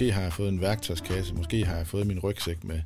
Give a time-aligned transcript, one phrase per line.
[0.00, 2.80] måske har jeg fået en værktøjskasse, måske har jeg fået min rygsæk med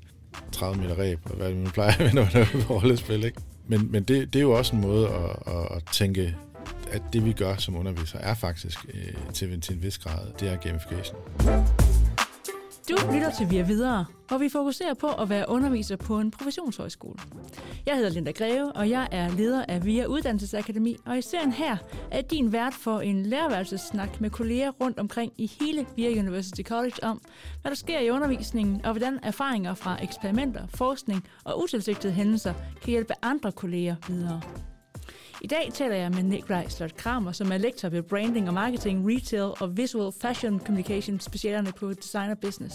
[0.52, 3.40] 30 meter ræb, og hvad det nu plejer, når man er på rollespil, ikke?
[3.68, 6.36] Men, men det, det er jo også en måde at, at, at tænke,
[6.90, 10.48] at det vi gør som undervisere er faktisk øh, til, til en vis grad, det
[10.48, 11.16] er gamification.
[12.88, 17.18] Du lytter til Via Videre, hvor vi fokuserer på at være underviser på en professionshøjskole.
[17.86, 21.76] Jeg hedder Linda Greve, og jeg er leder af Via Uddannelsesakademi, og i serien her
[22.10, 26.96] er din vært for en lærerværelsessnak med kolleger rundt omkring i hele Via University College
[27.02, 27.20] om,
[27.62, 32.90] hvad der sker i undervisningen, og hvordan erfaringer fra eksperimenter, forskning og utilsigtede hændelser kan
[32.90, 34.40] hjælpe andre kolleger videre.
[35.42, 39.06] I dag taler jeg med Nikolaj Slot Kramer, som er lektor ved Branding og Marketing,
[39.08, 42.74] Retail og Visual Fashion Communication, specialerne på Designer Business.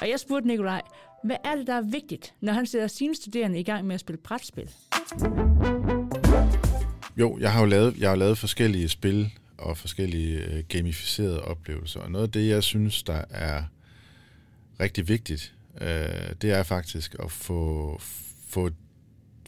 [0.00, 0.82] Og jeg spurgte Nikolaj,
[1.24, 4.00] hvad er det, der er vigtigt, når han sætter sine studerende i gang med at
[4.00, 4.70] spille brætspil?
[7.16, 12.00] Jo, jeg har jo lavet, jeg har lavet forskellige spil og forskellige øh, gamificerede oplevelser,
[12.00, 13.62] og noget af det, jeg synes, der er
[14.80, 15.88] rigtig vigtigt, øh,
[16.42, 18.00] det er faktisk at få,
[18.48, 18.70] få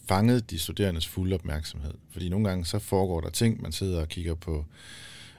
[0.08, 1.94] fanget de studerendes fulde opmærksomhed.
[2.10, 4.64] Fordi nogle gange så foregår der ting, man sidder og kigger på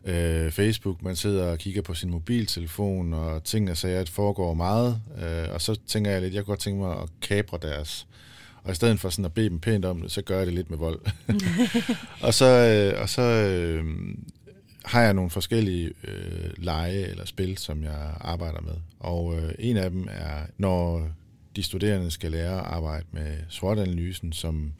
[0.06, 5.02] øh, Facebook, man sidder og kigger på sin mobiltelefon, og tingene sager, at foregår meget,
[5.22, 8.08] øh, og så tænker jeg lidt, jeg kunne godt tænke mig at kapre deres
[8.68, 10.54] og i stedet for sådan at bede dem pænt om det, så gør jeg det
[10.54, 11.00] lidt med vold.
[12.28, 13.86] og så, øh, og så øh,
[14.86, 18.74] har jeg nogle forskellige øh, lege eller spil, som jeg arbejder med.
[19.00, 21.08] Og øh, en af dem er, når
[21.58, 24.74] de studerende skal lære at arbejde med SWOT-analysen, som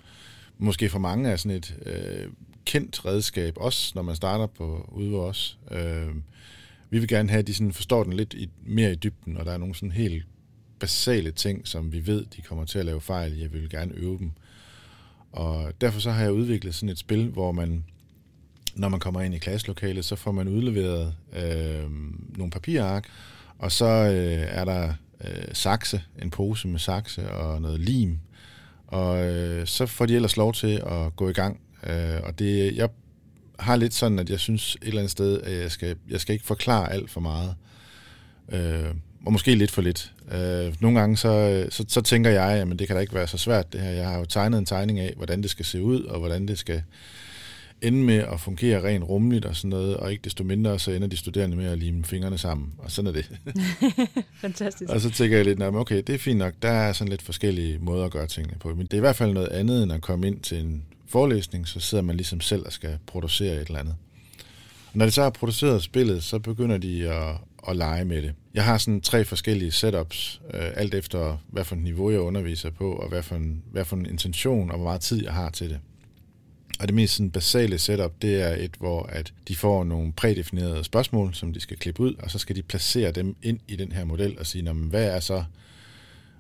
[0.58, 2.32] måske for mange er sådan et øh,
[2.66, 5.60] kendt redskab, også når man starter på ude hos os.
[5.72, 6.16] Øh,
[6.90, 9.46] vi vil gerne have, at de sådan forstår den lidt i, mere i dybden, og
[9.46, 10.26] der er nogle sådan helt
[10.80, 13.94] basale ting, som vi ved, de kommer til at lave fejl i, jeg vil gerne
[13.96, 14.32] øve dem.
[15.32, 17.84] Og derfor så har jeg udviklet sådan et spil, hvor man,
[18.76, 21.92] når man kommer ind i klasselokalet, så får man udleveret øh,
[22.38, 23.10] nogle papirark,
[23.58, 28.20] og så øh, er der øh, sakse, en pose med sakse og noget lim.
[28.88, 31.60] Og øh, så får de ellers lov til at gå i gang.
[31.84, 32.90] Øh, og det, jeg
[33.60, 36.34] har lidt sådan, at jeg synes et eller andet sted, at jeg skal, jeg skal
[36.34, 37.56] ikke forklare alt for meget.
[38.52, 38.94] Øh,
[39.26, 40.14] og måske lidt for lidt.
[40.32, 43.38] Øh, nogle gange så, så, så tænker jeg, at det kan da ikke være så
[43.38, 43.90] svært det her.
[43.90, 46.60] Jeg har jo tegnet en tegning af, hvordan det skal se ud, og hvordan det
[46.60, 46.84] skal
[47.82, 51.08] ende med at fungere rent rummeligt og sådan noget, og ikke desto mindre, så ender
[51.08, 53.32] de studerende med at lime fingrene sammen, og sådan er det.
[54.42, 54.92] Fantastisk.
[54.92, 57.80] og så tænker jeg lidt, okay, det er fint nok, der er sådan lidt forskellige
[57.80, 60.02] måder at gøre tingene på, men det er i hvert fald noget andet, end at
[60.02, 63.80] komme ind til en forelæsning, så sidder man ligesom selv og skal producere et eller
[63.80, 63.96] andet.
[64.92, 67.36] Og når de så har produceret spillet, så begynder de at,
[67.70, 68.34] at lege med det.
[68.54, 72.70] Jeg har sådan tre forskellige setups, øh, alt efter hvad for et niveau jeg underviser
[72.70, 75.50] på, og hvad for, en, hvad for en intention og hvor meget tid jeg har
[75.50, 75.80] til det.
[76.80, 80.84] Og det mest sådan basale setup, det er et, hvor at de får nogle prædefinerede
[80.84, 83.92] spørgsmål, som de skal klippe ud, og så skal de placere dem ind i den
[83.92, 85.44] her model og sige, hvad er så,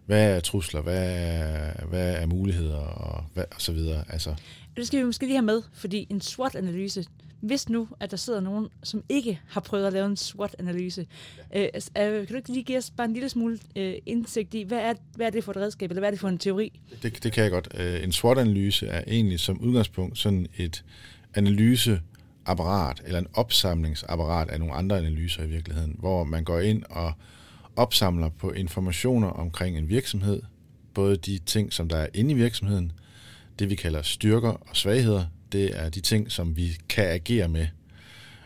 [0.06, 4.04] hvad er trusler, hvad er, hvad er muligheder og, hvad, og så videre.
[4.10, 4.36] Altså.
[4.78, 7.06] Det skal vi måske lige have med, fordi en SWOT-analyse,
[7.42, 11.08] hvis nu, at der sidder nogen, som ikke har prøvet at lave en SWOT-analyse,
[11.54, 11.66] ja.
[11.66, 14.78] øh, kan du ikke lige give os bare en lille smule øh, indsigt i, hvad
[14.78, 16.80] er, hvad er det for et redskab, eller hvad er det for en teori?
[17.04, 17.68] Det, det kan jeg godt.
[17.78, 20.86] Øh, en SWOT-analyse er egentlig som udgangspunkt sådan et
[21.34, 27.14] analyseapparat, eller en opsamlingsapparat af nogle andre analyser i virkeligheden, hvor man går ind og
[27.76, 30.42] opsamler på informationer omkring en virksomhed,
[30.94, 32.92] både de ting, som der er inde i virksomheden,
[33.60, 37.68] det vi kalder styrker og svagheder, det er de ting, som vi kan agere med.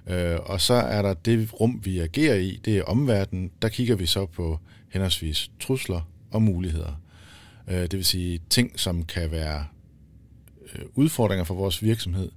[0.08, 3.52] Øh, og så er der det rum, vi agerer i, det er omverdenen.
[3.62, 6.02] Der kigger vi så på henholdsvis trusler
[6.32, 7.02] og muligheder.
[7.68, 9.66] Øh, det vil sige ting, som kan være
[10.76, 12.32] øh, udfordringer for vores virksomhed,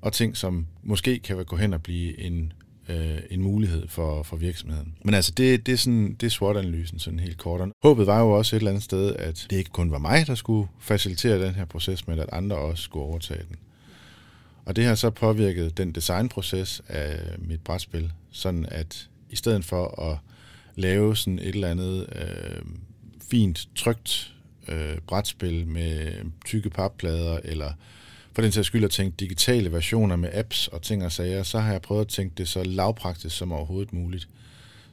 [0.00, 2.52] og ting, som måske kan gå hen og blive en,
[2.88, 4.94] øh, en mulighed for, for virksomheden.
[5.04, 7.68] Men altså, det, det er, sådan, det er SWOT-analysen sådan helt kort.
[7.82, 10.34] Håbet var jo også et eller andet sted, at det ikke kun var mig, der
[10.34, 13.56] skulle facilitere den her proces, men at andre også skulle overtage den.
[14.64, 20.10] Og det har så påvirket den designproces af mit brætspil, sådan at i stedet for
[20.10, 20.18] at
[20.74, 22.62] lave sådan et eller andet øh,
[23.30, 24.34] fint, trygt
[24.68, 26.12] øh, brætspil med
[26.46, 27.72] tykke papplader, eller
[28.34, 31.58] for den sags skyld at tænke digitale versioner med apps og ting og sager, så
[31.58, 34.28] har jeg prøvet at tænke det så lavpraktisk som overhovedet muligt.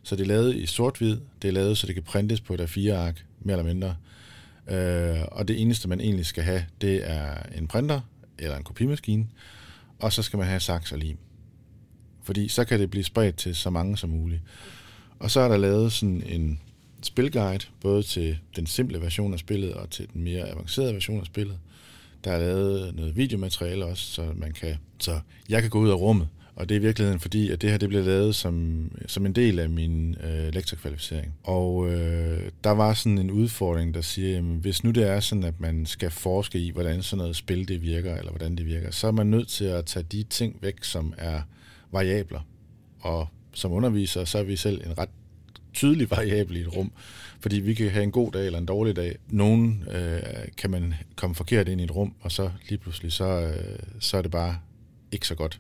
[0.04, 2.62] Så det er lavet i sort-hvid, det er lavet, så det kan printes på et
[2.62, 3.96] A4-ark, mere eller mindre.
[4.68, 8.02] Øh, og det eneste, man egentlig skal have, det er en printer
[8.40, 9.28] eller en kopimaskine,
[10.00, 11.18] og så skal man have saks og lim.
[12.24, 14.42] Fordi så kan det blive spredt til så mange som muligt.
[15.20, 16.60] Og så er der lavet sådan en
[17.04, 21.26] spilguide, både til den simple version af spillet og til den mere avancerede version af
[21.26, 21.60] spillet.
[22.24, 25.20] Der er lavet noget videomateriale også, så man kan, så
[25.50, 26.28] jeg kan gå ud af rummet
[26.60, 29.34] og det er i virkeligheden fordi, at det her det blev lavet som, som en
[29.34, 31.34] del af min øh, lektorkvalificering.
[31.44, 35.44] Og øh, der var sådan en udfordring, der siger, jamen, hvis nu det er sådan,
[35.44, 38.92] at man skal forske i, hvordan sådan noget spil det virker, eller hvordan det virker,
[38.92, 41.42] så er man nødt til at tage de ting væk, som er
[41.92, 42.40] variabler.
[43.00, 45.10] Og som underviser, så er vi selv en ret
[45.74, 46.92] tydelig variabel i et rum,
[47.40, 49.16] fordi vi kan have en god dag eller en dårlig dag.
[49.28, 50.22] Nogen øh,
[50.58, 54.18] kan man komme forkert ind i et rum, og så lige pludselig, så, øh, så
[54.18, 54.58] er det bare
[55.12, 55.60] ikke så godt.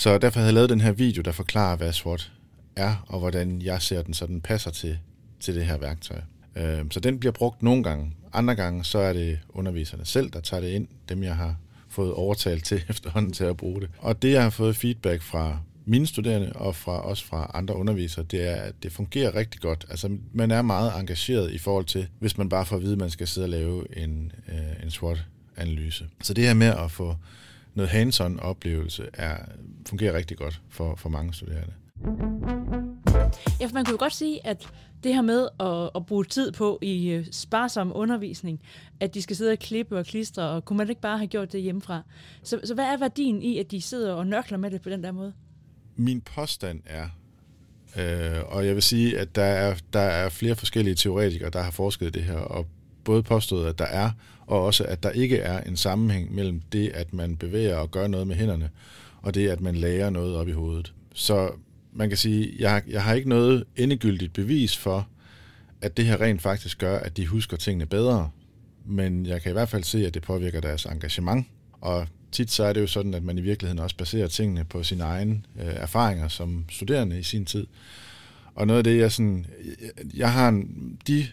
[0.00, 2.32] Så derfor havde jeg lavet den her video, der forklarer, hvad SWOT
[2.76, 4.98] er, og hvordan jeg ser den, så den passer til,
[5.40, 6.20] til det her værktøj.
[6.56, 8.12] Øh, så den bliver brugt nogle gange.
[8.32, 11.56] Andre gange, så er det underviserne selv, der tager det ind, dem jeg har
[11.88, 13.90] fået overtalt til efterhånden til at bruge det.
[13.98, 18.24] Og det, jeg har fået feedback fra mine studerende og fra også fra andre undervisere,
[18.24, 19.86] det er, at det fungerer rigtig godt.
[19.90, 22.98] Altså, man er meget engageret i forhold til, hvis man bare får at vide, at
[22.98, 26.04] man skal sidde og lave en, øh, en SWOT-analyse.
[26.22, 27.16] Så det her med at få
[27.74, 29.36] noget hands-on oplevelse er,
[29.86, 31.72] fungerer rigtig godt for, for mange studerende.
[33.60, 34.68] Ja, for man kunne jo godt sige, at
[35.04, 38.60] det her med at, at bruge tid på i øh, sparsom undervisning,
[39.00, 41.52] at de skal sidde og klippe og klistre, og kunne man ikke bare have gjort
[41.52, 42.02] det hjemmefra?
[42.42, 45.02] Så, så hvad er værdien i, at de sidder og nørkler med det på den
[45.02, 45.32] der måde?
[45.96, 47.08] Min påstand er,
[47.96, 51.70] øh, og jeg vil sige, at der er, der er flere forskellige teoretikere, der har
[51.70, 52.66] forsket det her, og
[53.04, 54.10] både påstået, at der er,
[54.46, 58.06] og også at der ikke er en sammenhæng mellem det, at man bevæger og gør
[58.06, 58.70] noget med hænderne,
[59.22, 60.92] og det, at man lærer noget op i hovedet.
[61.14, 61.50] Så
[61.92, 65.08] man kan sige, jeg, jeg har ikke noget endegyldigt bevis for,
[65.80, 68.30] at det her rent faktisk gør, at de husker tingene bedre,
[68.84, 71.46] men jeg kan i hvert fald se, at det påvirker deres engagement,
[71.80, 74.82] og tit så er det jo sådan, at man i virkeligheden også baserer tingene på
[74.82, 77.66] sine egne øh, erfaringer som studerende i sin tid.
[78.54, 79.46] Og noget af det, jeg sådan,
[80.14, 81.26] jeg har en, de,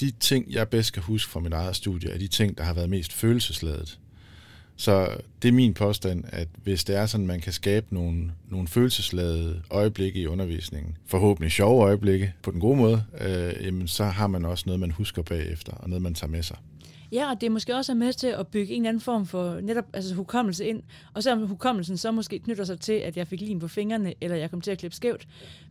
[0.00, 2.74] de ting, jeg bedst kan huske fra mit eget studie, er de ting, der har
[2.74, 3.98] været mest følelsesladet.
[4.76, 5.08] Så
[5.42, 9.62] det er min påstand, at hvis det er sådan, man kan skabe nogle, nogle følelsesladede
[9.70, 14.44] øjeblikke i undervisningen, forhåbentlig sjove øjeblikke på den gode måde, øh, jamen, så har man
[14.44, 16.56] også noget, man husker bagefter, og noget, man tager med sig.
[17.12, 19.60] Ja, og det er måske også med til at bygge en eller anden form for
[19.60, 20.82] netop altså hukommelse ind.
[21.14, 24.36] Og selvom hukommelsen så måske knytter sig til, at jeg fik lim på fingrene, eller
[24.36, 25.28] jeg kom til at klippe skævt.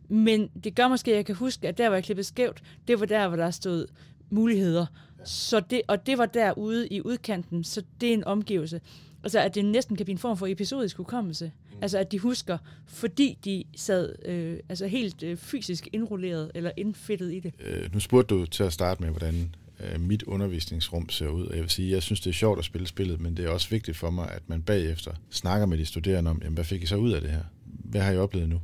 [0.08, 3.00] Men det gør måske, at jeg kan huske, at der, hvor jeg klippede skævt, det
[3.00, 3.86] var der, hvor der stod
[4.30, 4.86] muligheder.
[5.24, 8.80] Så det, og det var derude i udkanten, så det er en omgivelse.
[9.22, 11.44] Altså, at det næsten kan blive en form for episodisk hukommelse.
[11.70, 11.78] Mm.
[11.82, 17.32] Altså, at de husker, fordi de sad øh, altså helt øh, fysisk indrulleret eller indfittet
[17.32, 17.54] i det.
[17.60, 21.46] Øh, nu spurgte du til at starte med, hvordan øh, mit undervisningsrum ser ud.
[21.46, 23.48] Og jeg vil sige, jeg synes, det er sjovt at spille spillet, men det er
[23.48, 26.82] også vigtigt for mig, at man bagefter snakker med de studerende om, jamen, hvad fik
[26.82, 27.42] I så ud af det her?
[27.64, 28.60] Hvad har I oplevet nu?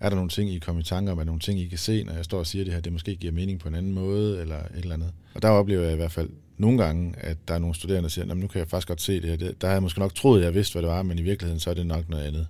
[0.00, 1.78] Er der nogle ting, I kommer i tanke om, er der nogle ting, I kan
[1.78, 3.92] se, når jeg står og siger det her, det måske giver mening på en anden
[3.92, 5.12] måde, eller et eller andet?
[5.34, 8.08] Og der oplever jeg i hvert fald nogle gange, at der er nogle studerende, der
[8.08, 9.52] siger, nu kan jeg faktisk godt se det her.
[9.60, 11.60] Der har jeg måske nok troet, at jeg vidste, hvad det var, men i virkeligheden
[11.60, 12.46] så er det nok noget andet.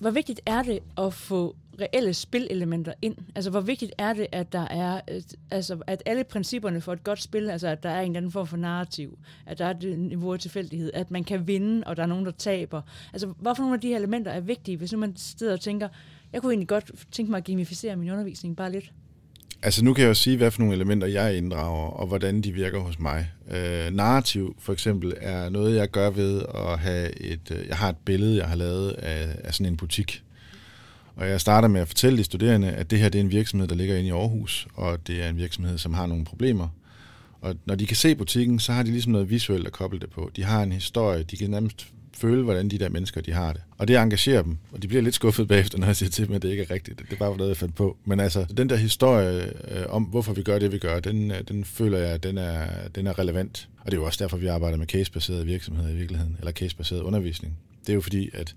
[0.00, 3.16] Hvor vigtigt er det at få reelle spillelementer ind?
[3.34, 7.04] Altså, hvor vigtigt er det, at der er, øh, altså, at alle principperne for et
[7.04, 9.70] godt spil, altså, at der er en eller anden form for narrativ, at der er
[9.70, 12.82] et niveau af tilfældighed, at man kan vinde, og der er nogen, der taber.
[13.12, 15.88] Altså, hvorfor nogle af de her elementer er vigtige, hvis nu man sidder og tænker,
[16.32, 18.92] jeg kunne egentlig godt tænke mig at gamificere min undervisning bare lidt?
[19.62, 22.52] Altså nu kan jeg jo sige, hvad for nogle elementer jeg inddrager, og hvordan de
[22.52, 23.30] virker hos mig.
[23.50, 27.50] Øh, narrativ for eksempel er noget, jeg gør ved at have et...
[27.50, 30.22] Øh, jeg har et billede, jeg har lavet af, af sådan en butik.
[31.20, 33.68] Og jeg starter med at fortælle de studerende, at det her det er en virksomhed,
[33.68, 36.68] der ligger inde i Aarhus, og det er en virksomhed, som har nogle problemer.
[37.40, 40.10] Og når de kan se butikken, så har de ligesom noget visuelt at koble det
[40.10, 40.30] på.
[40.36, 43.62] De har en historie, de kan nærmest føle, hvordan de der mennesker de har det.
[43.78, 46.34] Og det engagerer dem, og de bliver lidt skuffet bagefter, når jeg siger til dem,
[46.34, 46.98] at det ikke er rigtigt.
[46.98, 47.96] Det er bare noget, jeg fandt på.
[48.04, 51.40] Men altså, den der historie øh, om, hvorfor vi gør det, vi gør, den, øh,
[51.48, 53.68] den føler jeg, den er, den er relevant.
[53.80, 57.00] Og det er jo også derfor, vi arbejder med casebaseret virksomhed i virkeligheden, eller casebaseret
[57.00, 57.56] undervisning.
[57.80, 58.54] Det er jo fordi, at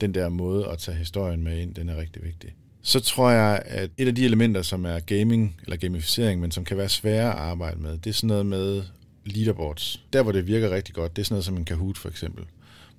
[0.00, 2.54] den der måde at tage historien med ind, den er rigtig vigtig.
[2.82, 6.64] Så tror jeg, at et af de elementer, som er gaming eller gamificering, men som
[6.64, 8.82] kan være svære at arbejde med, det er sådan noget med
[9.24, 10.04] leaderboards.
[10.12, 12.44] Der, hvor det virker rigtig godt, det er sådan noget som en Kahoot for eksempel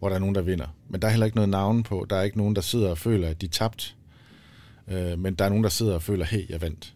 [0.01, 0.75] hvor der er nogen, der vinder.
[0.89, 2.05] Men der er heller ikke noget navn på.
[2.09, 3.95] Der er ikke nogen, der sidder og føler, at de er tabt.
[4.87, 6.93] Øh, men der er nogen, der sidder og føler, hey, jeg vandt.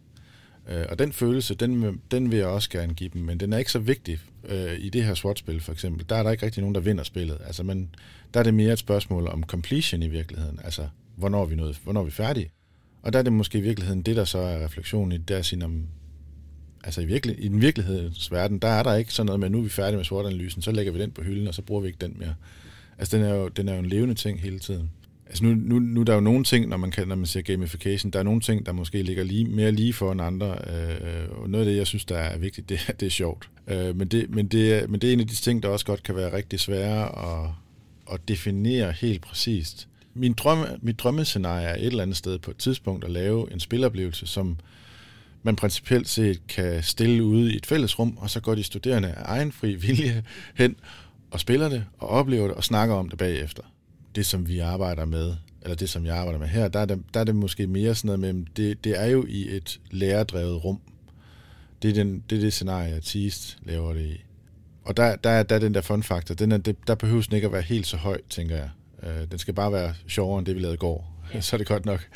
[0.69, 3.57] Øh, og den følelse, den, den vil jeg også gerne give dem, men den er
[3.57, 6.05] ikke så vigtig øh, i det her SWAT-spil for eksempel.
[6.09, 7.38] Der er der ikke rigtig nogen, der vinder spillet.
[7.45, 7.89] Altså, men
[8.35, 10.59] der er det mere et spørgsmål om completion i virkeligheden.
[10.63, 10.87] Altså,
[11.17, 12.49] hvornår er vi, nået, hvornår er vi færdige?
[13.01, 15.37] Og der er det måske i virkeligheden det, der så er refleksionen i, det er
[15.37, 15.83] at sige, om,
[16.83, 19.57] altså i, virkelig, i den virkelighedsverden, der er der ikke sådan noget med, at nu
[19.57, 21.87] er vi færdige med SWOT-analysen, så lægger vi den på hylden, og så bruger vi
[21.87, 22.35] ikke den mere.
[22.97, 24.91] Altså, den er jo, den er jo en levende ting hele tiden.
[25.27, 27.43] Altså nu, nu, nu der er jo nogle ting, når man, kan, når man siger
[27.43, 30.47] gamification, der er nogle ting, der måske ligger lige, mere lige for end andre.
[30.47, 33.49] Øh, og noget af det, jeg synes, der er vigtigt, det, det er sjovt.
[33.67, 36.03] Øh, men, det, men, det, men det er en af de ting, der også godt
[36.03, 37.49] kan være rigtig svære at,
[38.12, 39.88] at definere helt præcist.
[40.13, 43.59] Min drømme, mit drømmescenarie er et eller andet sted på et tidspunkt at lave en
[43.59, 44.57] spiloplevelse, som
[45.43, 49.21] man principielt set kan stille ude i et fællesrum, og så går de studerende af
[49.25, 50.24] egen fri vilje
[50.55, 50.75] hen
[51.31, 53.63] og spiller det, og oplever det, og snakker om det bagefter.
[54.15, 57.03] Det, som vi arbejder med, eller det, som jeg arbejder med her, der er det,
[57.13, 60.63] der er det måske mere sådan noget med, det, det er jo i et lærerdrevet
[60.63, 60.79] rum.
[61.81, 64.21] Det er, den, det, er det scenarie, jeg Teast laver det i.
[64.85, 67.45] Og der, der, der er den der fun-faktor, den er, det, der behøves den ikke
[67.45, 68.69] at være helt så høj, tænker jeg.
[69.03, 71.23] Øh, den skal bare være sjovere end det, vi lavede i går.
[71.33, 71.41] Ja.
[71.45, 72.07] så er det godt nok.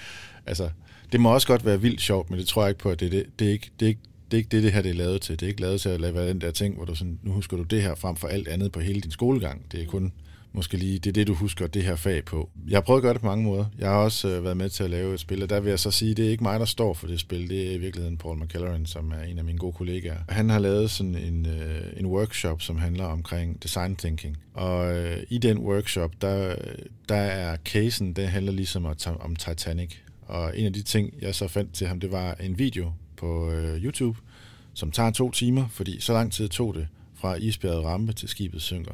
[0.45, 0.69] Altså,
[1.11, 3.11] det må også godt være vildt sjovt, men det tror jeg ikke på, at det,
[3.11, 4.95] det, det, er, ikke, det, er, ikke, det er ikke det, det her det er
[4.95, 5.39] lavet til.
[5.39, 7.31] Det er ikke lavet til at lade være den der ting, hvor du sådan, nu
[7.31, 9.71] husker du det her frem for alt andet på hele din skolegang.
[9.71, 10.13] Det er kun
[10.51, 12.49] måske lige, det er det, du husker det her fag på.
[12.67, 13.65] Jeg har prøvet at gøre det på mange måder.
[13.79, 15.79] Jeg har også øh, været med til at lave et spil, og der vil jeg
[15.79, 17.49] så sige, det er ikke mig, der står for det spil.
[17.49, 20.17] Det er i virkeligheden Paul McCelleran, som er en af mine gode kollegaer.
[20.29, 24.37] Han har lavet sådan en, øh, en workshop, som handler omkring design thinking.
[24.53, 26.55] Og øh, i den workshop, der,
[27.09, 28.85] der er casen, det handler ligesom
[29.19, 29.95] om Titanic.
[30.27, 33.51] Og en af de ting, jeg så fandt til ham, det var en video på
[33.51, 34.19] øh, YouTube,
[34.73, 38.61] som tager to timer, fordi så lang tid tog det fra isbjerget rampe til skibet
[38.61, 38.93] synker.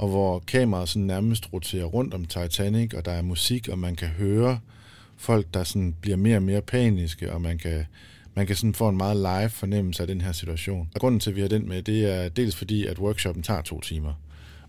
[0.00, 3.96] Og hvor kameraet sådan nærmest roterer rundt om Titanic, og der er musik, og man
[3.96, 4.58] kan høre
[5.16, 7.84] folk, der sådan bliver mere og mere paniske, og man kan,
[8.34, 10.90] man kan sådan få en meget live fornemmelse af den her situation.
[10.94, 13.62] Og grunden til, at vi har den med, det er dels fordi, at workshoppen tager
[13.62, 14.12] to timer.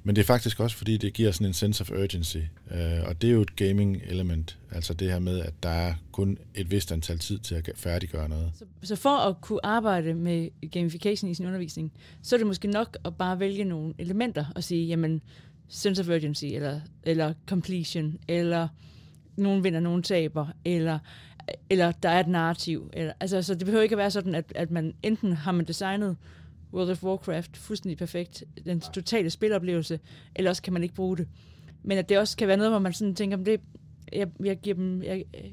[0.03, 2.37] Men det er faktisk også, fordi det giver sådan en sense of urgency.
[2.71, 4.57] øh, og det er jo et gaming element.
[4.71, 8.29] Altså det her med, at der er kun et vist antal tid til at færdiggøre
[8.29, 8.51] noget.
[8.55, 11.91] Så, så for at kunne arbejde med gamification i sin undervisning,
[12.21, 15.21] så er det måske nok at bare vælge nogle elementer og sige, jamen,
[15.67, 18.67] sense of urgency, eller, eller completion, eller
[19.35, 20.99] nogen vinder, nogen taber, eller,
[21.69, 22.89] eller der er et narrativ.
[22.93, 25.65] Eller, altså, så det behøver ikke at være sådan, at, at man enten har man
[25.65, 26.17] designet
[26.73, 29.99] World of Warcraft fuldstændig perfekt, den totale spiloplevelse,
[30.35, 31.27] eller også kan man ikke bruge det.
[31.83, 33.61] Men at det også kan være noget, hvor man sådan tænker, det,
[34.13, 35.51] jeg, jeg giver dem, jeg, jeg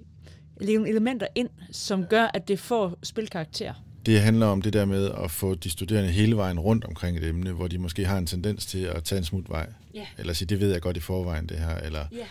[0.61, 3.75] lægger nogle elementer ind, som gør, at det får spilkarakter.
[4.07, 7.25] Det handler om det der med at få de studerende hele vejen rundt omkring et
[7.25, 9.73] emne, hvor de måske har en tendens til at tage en smutvej.
[9.97, 10.07] Yeah.
[10.19, 11.77] Eller sige, det ved jeg godt i forvejen, det her.
[11.77, 12.27] Eller, yeah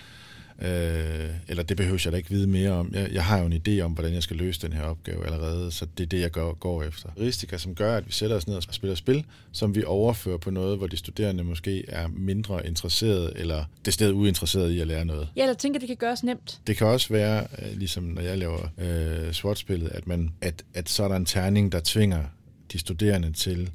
[0.62, 2.92] Øh, eller det behøver jeg da ikke vide mere om.
[2.94, 5.72] Jeg, jeg har jo en idé om, hvordan jeg skal løse den her opgave allerede,
[5.72, 7.10] så det er det, jeg går, går efter.
[7.20, 10.52] Ristika, som gør, at vi sætter os ned og spiller spil, som vi overfører på
[10.52, 15.06] noget, hvor de studerende måske er mindre interesserede, eller det sted uinteresserede i at lære
[15.06, 15.30] noget.
[15.36, 16.60] Ja, jeg tænker, det kan gøres nemt.
[16.68, 20.90] Det kan også være, øh, ligesom når jeg laver øh, SWOT-spillet, at, man, at, at
[20.90, 22.24] så er der en terning, der tvinger
[22.72, 23.70] de studerende til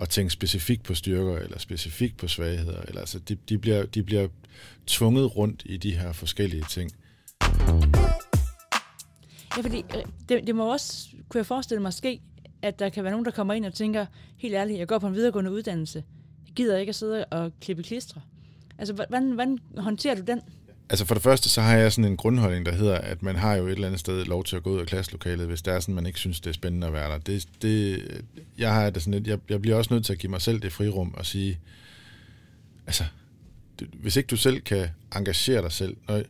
[0.00, 2.82] at tænke specifikt på styrker, eller specifikt på svagheder.
[2.82, 4.28] Eller, altså, de, de, bliver, de bliver
[4.86, 6.90] tvunget rundt i de her forskellige ting.
[9.56, 12.20] Ja, fordi øh, det, det må også, kunne jeg forestille mig, ske,
[12.62, 14.06] at der kan være nogen, der kommer ind og tænker,
[14.38, 16.04] helt ærligt, jeg går på en videregående uddannelse.
[16.46, 18.20] Jeg gider ikke at sidde og klippe klistre.
[18.78, 20.40] Altså, hvordan, hvordan håndterer du den?
[20.94, 23.54] Altså for det første, så har jeg sådan en grundholdning, der hedder, at man har
[23.54, 25.80] jo et eller andet sted lov til at gå ud af klasselokalet, hvis det er
[25.80, 27.18] sådan, man ikke synes, det er spændende at være der.
[27.18, 28.04] Det, det,
[28.58, 30.60] jeg, har det sådan lidt, jeg, jeg bliver også nødt til at give mig selv
[30.60, 31.58] det frirum og sige,
[32.86, 33.04] altså,
[33.78, 35.96] det, hvis ikke du selv kan engagere dig selv.
[36.08, 36.22] Når,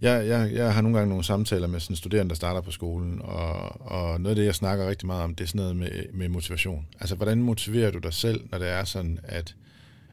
[0.00, 3.20] jeg, jeg, jeg har nogle gange nogle samtaler med sådan studerende, der starter på skolen,
[3.22, 5.90] og, og noget af det, jeg snakker rigtig meget om, det er sådan noget med,
[6.12, 6.86] med motivation.
[7.00, 9.54] Altså, hvordan motiverer du dig selv, når det er sådan, at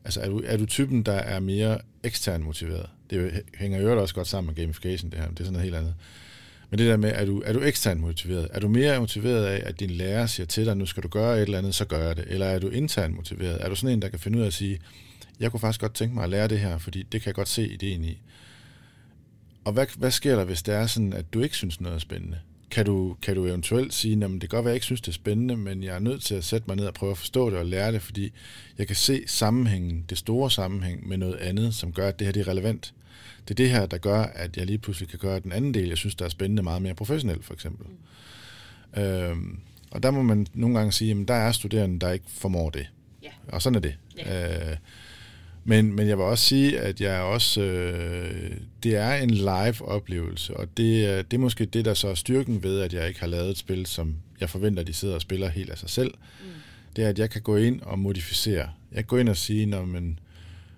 [0.06, 2.90] altså, er, du, er du typen, der er mere ekstern motiveret?
[3.10, 5.76] Det hænger jo også godt sammen med gamification, det her, det er sådan noget helt
[5.76, 5.96] andet.
[6.70, 8.48] Men det der med, er du, er du ekstern motiveret?
[8.52, 11.38] Er du mere motiveret af, at din lærer siger til dig, nu skal du gøre
[11.38, 12.26] et eller andet, så gør jeg det?
[12.28, 13.58] Eller er du intern motiveret?
[13.62, 14.80] Er du sådan en, der kan finde ud af at sige,
[15.40, 17.50] jeg kunne faktisk godt tænke mig at lære det her, fordi det kan jeg godt
[17.50, 18.22] se ideen i.
[19.64, 22.00] Og hvad, hvad sker der, hvis det er sådan, at du ikke synes noget er
[22.00, 22.40] spændende?
[22.72, 25.02] Kan du, kan du eventuelt sige, at det kan godt være, at jeg ikke synes,
[25.02, 27.18] det er spændende, men jeg er nødt til at sætte mig ned og prøve at
[27.18, 28.32] forstå det og lære det, fordi
[28.78, 32.32] jeg kan se sammenhængen, det store sammenhæng med noget andet, som gør, at det her
[32.32, 32.94] det er relevant.
[33.48, 35.88] Det er det her, der gør, at jeg lige pludselig kan gøre den anden del,
[35.88, 37.88] jeg synes, der er spændende, meget mere professionelt, for eksempel.
[38.96, 39.02] Mm.
[39.02, 39.60] Øhm,
[39.92, 42.88] og der må man nogle gange sige, at der er studerende, der ikke formår det.
[43.24, 43.34] Yeah.
[43.48, 43.96] Og sådan er det.
[44.20, 44.72] Yeah.
[44.72, 44.78] Øh,
[45.64, 48.52] men, men jeg vil også sige, at jeg også, øh,
[48.84, 52.14] det er en live oplevelse, og det, er, det er måske det, der så er
[52.14, 55.16] styrken ved, at jeg ikke har lavet et spil, som jeg forventer, at de sidder
[55.16, 56.14] og spiller helt af sig selv.
[56.42, 56.48] Mm.
[56.96, 58.70] Det er, at jeg kan gå ind og modificere.
[58.92, 60.20] Jeg kan gå ind og sige, når man,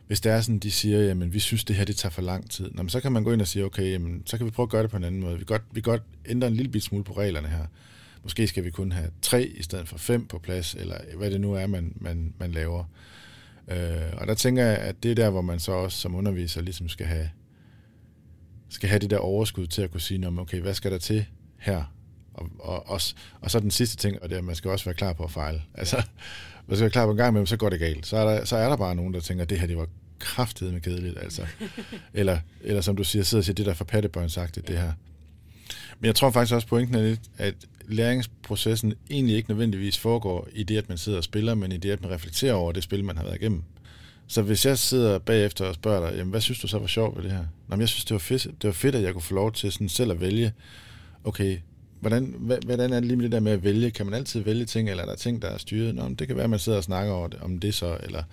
[0.08, 2.50] hvis det er sådan, de siger, jamen vi synes, det her det tager for lang
[2.50, 4.52] tid, Nå, men så kan man gå ind og sige, okay, jamen, så kan vi
[4.52, 5.34] prøve at gøre det på en anden måde.
[5.34, 7.66] Vi kan godt, vi kan godt ændre en lille smule på reglerne her.
[8.24, 11.42] Måske skal vi kun have tre i stedet for fem på plads, eller hvad det
[11.42, 12.84] nu er, man, man, man laver.
[13.68, 16.62] Øh, og der tænker jeg, at det er der, hvor man så også som underviser
[16.62, 17.30] ligesom skal have
[18.70, 21.26] skal have det der overskud til at kunne sige, okay, hvad skal der til
[21.60, 21.84] her?
[22.34, 23.02] Og, og, og,
[23.42, 25.24] og så den sidste ting, og det er, at man skal også være klar på
[25.24, 25.62] at fejle.
[25.74, 25.96] Altså,
[26.68, 28.06] man skal være klar på en gang imellem, så går det galt.
[28.06, 29.88] Så er der, så er der bare nogen, der tænker, at det her, det var
[30.20, 31.46] kraftigt med kedeligt, altså.
[32.14, 34.94] eller, eller som du siger, sidder og siger, det der for pattebørn sagt, det her.
[36.04, 37.56] Men jeg tror faktisk også, pointen er lidt, at
[37.88, 41.92] læringsprocessen egentlig ikke nødvendigvis foregår i det, at man sidder og spiller, men i det,
[41.92, 43.64] at man reflekterer over det spil, man har været igennem.
[44.28, 47.18] Så hvis jeg sidder bagefter og spørger dig, jamen, hvad synes du så var sjovt
[47.18, 47.46] ved det her?
[47.68, 49.72] Nå, jeg synes, det var, fedt, det var fedt, at jeg kunne få lov til
[49.72, 50.54] sådan selv at vælge,
[51.24, 51.58] okay,
[52.00, 53.92] hvordan, hvordan er det lige med det der med at vælge?
[53.92, 55.96] Kan man altid vælge ting, eller er der ting, der er styret?
[55.96, 58.24] Nå, det kan være, at man sidder og snakker over det, om det så, eller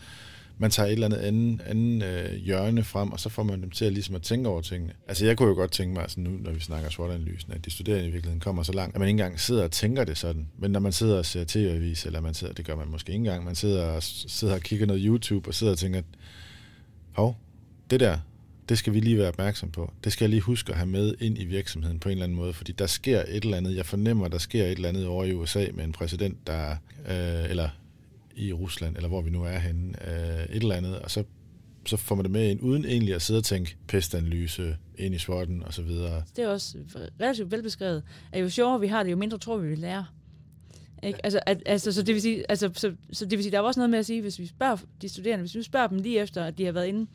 [0.61, 3.71] man tager et eller andet anden, anden øh, hjørne frem, og så får man dem
[3.71, 4.93] til at, ligesom at tænke over tingene.
[5.09, 7.71] Altså jeg kunne jo godt tænke mig, altså nu når vi snakker SWOT-analysen, at de
[7.71, 10.49] studerende i virkeligheden kommer så langt, at man ikke engang sidder og tænker det sådan.
[10.59, 13.19] Men når man sidder og ser tv-avis, eller man sidder, det gør man måske ikke
[13.19, 16.03] engang, man sidder og, sidder og kigger noget YouTube, og sidder og tænker,
[17.13, 17.37] hov,
[17.91, 18.19] det der,
[18.69, 19.93] det skal vi lige være opmærksom på.
[20.05, 22.37] Det skal jeg lige huske at have med ind i virksomheden på en eller anden
[22.37, 25.25] måde, fordi der sker et eller andet, jeg fornemmer, der sker et eller andet over
[25.25, 26.71] i USA med en præsident, der,
[27.09, 27.69] øh, eller
[28.37, 31.25] i Rusland, eller hvor vi nu er henne, øh, et eller andet, og så,
[31.87, 35.19] så får man det med ind, uden egentlig at sidde og tænke pestanalyse ind i
[35.19, 36.23] SWOT'en og så videre.
[36.37, 36.79] Det er også
[37.21, 40.15] relativt velbeskrevet, at jo sjovere vi har det, jo mindre tror vi, vi lærer.
[41.03, 41.25] Ikke?
[41.25, 43.63] Altså, at, altså, så, det vil sige, altså, så, så det vil sige, der er
[43.63, 46.21] også noget med at sige, hvis vi spørger de studerende, hvis vi spørger dem lige
[46.21, 47.07] efter, at de har været inde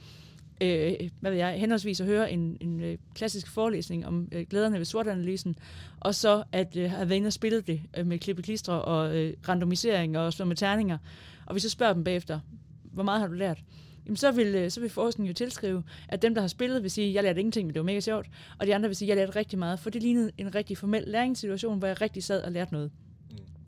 [0.62, 4.78] øh, hvad ved jeg, henholdsvis at høre en, en øh, klassisk forelæsning om øh, glæderne
[4.78, 5.56] ved sortanalysen,
[6.00, 9.34] og så at øh, have været inde og spillet det øh, med klippeklistre og øh,
[9.50, 10.98] randomisering og slå med terninger.
[11.46, 12.40] Og vi så spørger dem bagefter,
[12.84, 13.64] hvor meget har du lært?
[14.06, 16.92] Jamen, så vil, øh, så vil forskningen jo tilskrive, at dem, der har spillet, vil
[16.92, 18.28] sige, jeg lærte ingenting, men det var mega sjovt.
[18.60, 21.04] Og de andre vil sige, jeg lærte rigtig meget, for det lignede en rigtig formel
[21.08, 22.92] læringssituation, hvor jeg rigtig sad og lærte noget.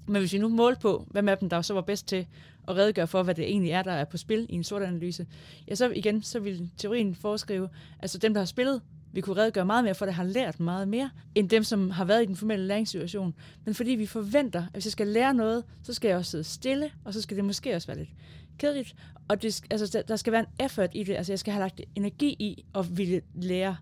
[0.08, 2.28] Men hvis vi nu målte på, hvem af dem, der så var bedst til
[2.68, 5.28] at redegøre for, hvad det egentlig er, der er på spil i en sort analyse,
[5.68, 9.66] ja, så igen, så vil teorien foreskrive, altså dem, der har spillet, vi kunne redegøre
[9.66, 12.36] meget mere for, det har lært meget mere, end dem, som har været i den
[12.36, 13.34] formelle læringssituation.
[13.66, 16.44] Men fordi vi forventer, at hvis jeg skal lære noget, så skal jeg også sidde
[16.44, 18.10] stille, og så skal det måske også være lidt
[18.58, 18.96] kedeligt.
[19.28, 21.16] Og det, altså, der skal være en effort i det.
[21.16, 23.78] Altså, jeg skal have lagt energi i at ville lære.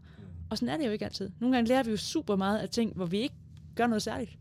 [0.50, 1.30] Og sådan er det jo ikke altid.
[1.40, 3.36] Nogle gange lærer vi jo super meget af ting, hvor vi ikke
[3.76, 4.38] gør noget særligt.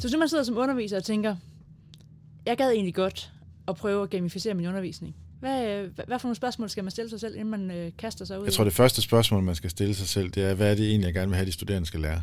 [0.00, 1.36] Så hvis man sidder som underviser og tænker,
[2.46, 3.32] jeg gad egentlig godt
[3.68, 5.14] at prøve at gamificere min undervisning.
[5.40, 8.40] Hvad, hvad for nogle spørgsmål skal man stille sig selv, inden man øh, kaster sig
[8.40, 8.44] ud?
[8.44, 10.88] Jeg tror, det første spørgsmål, man skal stille sig selv, det er, hvad er det
[10.88, 12.22] egentlig, jeg gerne vil have, de studerende skal lære?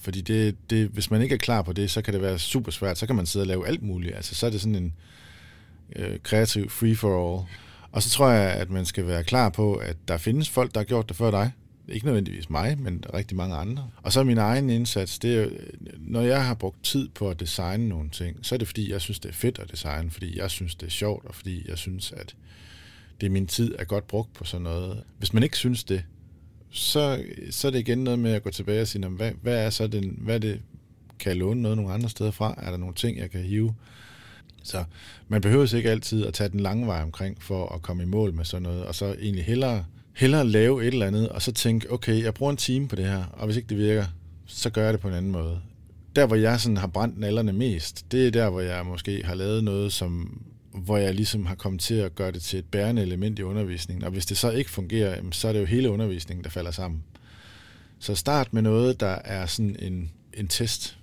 [0.00, 2.70] Fordi det, det, hvis man ikke er klar på det, så kan det være super
[2.72, 2.98] svært.
[2.98, 4.14] Så kan man sidde og lave alt muligt.
[4.14, 4.94] Altså, så er det sådan en
[5.96, 7.46] øh, kreativ free-for-all.
[7.92, 10.80] Og så tror jeg, at man skal være klar på, at der findes folk, der
[10.80, 11.52] har gjort det før dig.
[11.88, 13.90] Ikke nødvendigvis mig, men rigtig mange andre.
[14.02, 15.48] Og så min egen indsats, det er
[15.98, 19.00] når jeg har brugt tid på at designe nogle ting, så er det fordi, jeg
[19.00, 21.78] synes, det er fedt at designe, fordi jeg synes, det er sjovt, og fordi jeg
[21.78, 22.34] synes, at
[23.20, 25.02] det min tid er godt brugt på sådan noget.
[25.18, 26.02] Hvis man ikke synes det,
[26.70, 29.70] så, så er det igen noget med at gå tilbage og sige, hvad, hvad er
[29.70, 30.60] så den, hvad er det,
[31.18, 32.54] kan jeg låne noget nogle andre steder fra?
[32.58, 33.74] Er der nogle ting, jeg kan hive?
[34.62, 34.84] Så
[35.28, 38.34] man behøver ikke altid at tage den lange vej omkring for at komme i mål
[38.34, 39.84] med sådan noget, og så egentlig hellere
[40.18, 43.04] hellere lave et eller andet, og så tænke, okay, jeg bruger en time på det
[43.04, 44.04] her, og hvis ikke det virker,
[44.46, 45.60] så gør jeg det på en anden måde.
[46.16, 49.34] Der, hvor jeg sådan har brændt nallerne mest, det er der, hvor jeg måske har
[49.34, 53.02] lavet noget, som, hvor jeg ligesom har kommet til at gøre det til et bærende
[53.02, 54.04] element i undervisningen.
[54.04, 57.02] Og hvis det så ikke fungerer, så er det jo hele undervisningen, der falder sammen.
[57.98, 60.98] Så start med noget, der er sådan en, en test.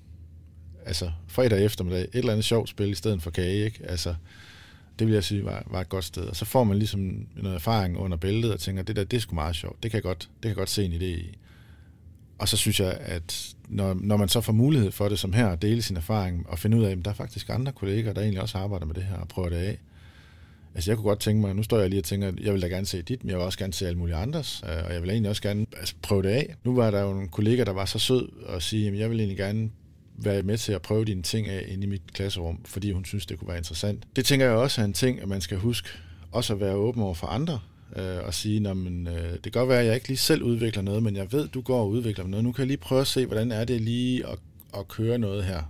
[0.85, 3.79] Altså fredag eftermiddag, et eller andet sjovt spil i stedet for kage, ikke?
[3.83, 4.15] Altså,
[4.99, 6.23] det vil jeg sige var, var et godt sted.
[6.23, 9.21] Og så får man ligesom noget erfaring under bæltet og tænker, det der, det er
[9.21, 9.83] sgu meget sjovt.
[9.83, 11.37] Det kan jeg godt, det kan jeg godt se en idé i.
[12.37, 15.47] Og så synes jeg, at når, når man så får mulighed for det som her,
[15.47, 18.21] at dele sin erfaring og finde ud af, at der er faktisk andre kolleger, der
[18.21, 19.77] egentlig også arbejder med det her og prøver det af.
[20.75, 22.61] Altså jeg kunne godt tænke mig, nu står jeg lige og tænker, at jeg vil
[22.61, 24.93] da gerne se dit, men jeg vil også gerne se alle mulige andres, øh, og
[24.93, 26.55] jeg vil egentlig også gerne altså, prøve det af.
[26.63, 29.19] Nu var der jo en kollega, der var så sød og sige, at jeg vil
[29.19, 29.69] egentlig gerne
[30.17, 33.25] være med til at prøve dine ting af inde i mit klasserum, fordi hun synes,
[33.25, 34.03] det kunne være interessant.
[34.15, 35.89] Det tænker jeg også er en ting, at man skal huske
[36.31, 37.59] også at være åben over for andre,
[37.95, 40.81] øh, og sige, at øh, det kan godt være, at jeg ikke lige selv udvikler
[40.81, 42.43] noget, men jeg ved, du går og udvikler noget.
[42.43, 44.39] Nu kan jeg lige prøve at se, hvordan er det lige at,
[44.77, 45.63] at køre noget her.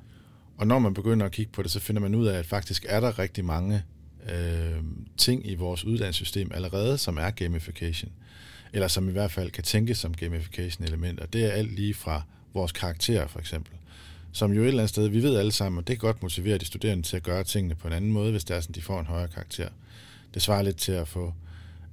[0.58, 2.86] Og når man begynder at kigge på det, så finder man ud af, at faktisk
[2.90, 3.84] er der rigtig mange
[4.30, 4.84] øh,
[5.18, 8.12] ting i vores uddannelsessystem allerede, som er gamification.
[8.74, 11.26] Eller som i hvert fald kan tænkes som gamification-elementer.
[11.26, 12.22] Det er alt lige fra
[12.54, 13.74] vores karakterer, for eksempel
[14.36, 16.58] som jo et eller andet sted, vi ved alle sammen, at det kan godt motivere
[16.58, 18.82] de studerende til at gøre tingene på en anden måde, hvis det er sådan, de
[18.82, 19.70] får en højere karakter.
[20.34, 21.34] Det svarer lidt til at få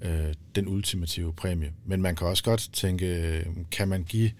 [0.00, 1.72] øh, den ultimative præmie.
[1.84, 4.30] Men man kan også godt tænke, øh, kan man give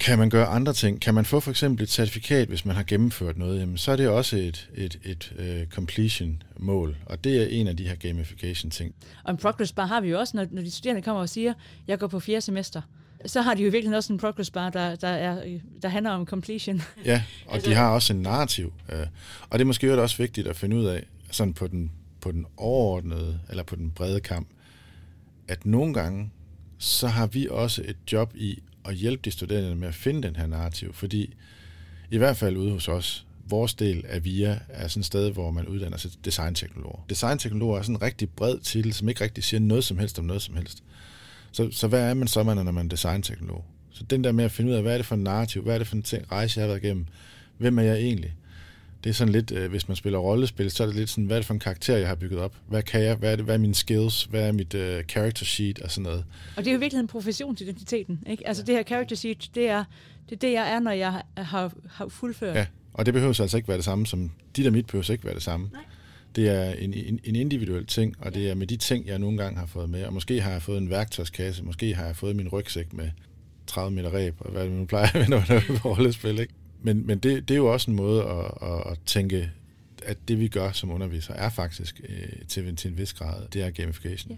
[0.00, 1.00] kan man gøre andre ting?
[1.00, 3.60] Kan man få for eksempel et certifikat, hvis man har gennemført noget?
[3.60, 7.66] Jamen, så er det også et, et, et øh, uh, completion-mål, og det er en
[7.66, 8.94] af de her gamification-ting.
[9.24, 11.54] Og en progress bar har vi jo også, når, når de studerende kommer og siger,
[11.88, 12.82] jeg går på fjerde semester.
[13.26, 16.10] Så har de jo virkelig også en progress bar, der, der, er, øh, der handler
[16.10, 16.82] om completion.
[17.04, 18.72] Ja, og altså, de har også en narrativ.
[18.92, 19.06] Øh,
[19.50, 22.46] og det er måske også vigtigt at finde ud af, sådan på den, på den
[22.56, 24.48] overordnede, eller på den brede kamp,
[25.48, 26.30] at nogle gange,
[26.78, 30.36] så har vi også et job i at hjælpe de studerende med at finde den
[30.36, 31.34] her narrativ, fordi
[32.10, 35.50] i hvert fald ude hos os, vores del af VIA er sådan et sted, hvor
[35.50, 37.04] man uddanner sig designteknologer.
[37.08, 40.24] Designteknologer er sådan en rigtig bred titel, som ikke rigtig siger noget som helst om
[40.24, 40.82] noget som helst.
[41.54, 43.64] Så, så hvad er man så, man, når man er designteknolog?
[43.90, 45.74] Så den der med at finde ud af, hvad er det for en narrativ, hvad
[45.74, 47.06] er det for en ting, rejse, jeg har været igennem,
[47.58, 48.34] hvem er jeg egentlig?
[49.04, 51.36] Det er sådan lidt, øh, hvis man spiller rollespil, så er det lidt sådan, hvad
[51.36, 52.56] er det for en karakter, jeg har bygget op?
[52.68, 53.16] Hvad kan jeg?
[53.16, 54.24] Hvad er, det, hvad er mine skills?
[54.24, 56.24] Hvad er mit uh, character sheet og sådan noget?
[56.56, 58.48] Og det er jo virkelig en professionsidentiteten, ikke?
[58.48, 59.84] Altså det her character sheet, det er
[60.28, 62.56] det, er det jeg er, når jeg har, har fuldført.
[62.56, 65.24] Ja, og det behøver altså ikke være det samme som, dit og mit behøver ikke
[65.24, 65.70] være det samme.
[65.72, 65.82] Nej.
[66.36, 69.38] Det er en, en, en individuel ting, og det er med de ting, jeg nogle
[69.38, 70.04] gange har fået med.
[70.04, 73.10] Og måske har jeg fået en værktøjskasse, måske har jeg fået min rygsæk med
[73.66, 76.54] 30 meter ræb, og hvad nu plejer at når man er på rollespil, ikke?
[76.82, 79.50] men, men det, det er jo også en måde at, at, at tænke,
[80.06, 83.62] at det vi gør som underviser er faktisk øh, til, til en vis grad, det
[83.62, 84.30] er gamification.
[84.32, 84.36] Ja.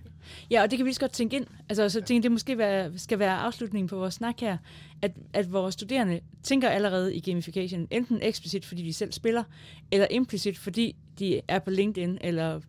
[0.50, 1.46] ja, og det kan vi lige godt tænke ind.
[1.68, 4.56] Altså, så tænke, det måske være, skal være afslutningen på vores snak her,
[5.02, 9.44] at, at vores studerende tænker allerede i gamification, enten eksplicit, fordi de selv spiller,
[9.92, 12.60] eller implicit, fordi de er på LinkedIn, eller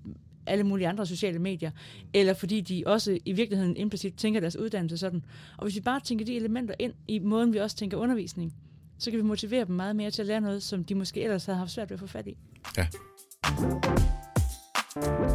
[0.45, 1.71] alle mulige andre sociale medier,
[2.13, 5.23] eller fordi de også i virkeligheden implicit tænker deres uddannelse sådan.
[5.57, 8.53] Og hvis vi bare tænker de elementer ind i måden, vi også tænker undervisning,
[8.97, 11.45] så kan vi motivere dem meget mere til at lære noget, som de måske ellers
[11.45, 12.37] havde haft svært ved at få fat i.
[12.77, 12.87] Ja.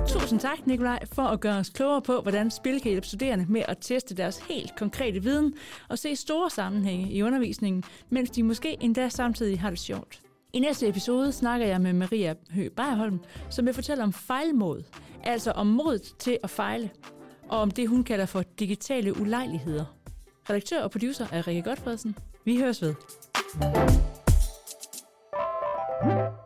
[0.06, 3.62] Tusind tak, Nikolaj, for at gøre os klogere på, hvordan spil kan hjælpe studerende med
[3.68, 5.54] at teste deres helt konkrete viden
[5.88, 10.20] og se store sammenhænge i undervisningen, mens de måske endda samtidig har det sjovt.
[10.52, 14.82] I næste episode snakker jeg med Maria Høgh Bejerholm, som vil fortælle om fejlmod,
[15.22, 16.90] altså om mod til at fejle,
[17.48, 19.84] og om det, hun kalder for digitale ulejligheder.
[20.50, 22.16] Redaktør og producer er Rikke Godfredsen.
[22.44, 22.94] Vi høres ved.
[26.02, 26.41] Thank you